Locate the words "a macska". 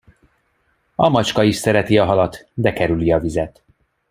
0.95-1.43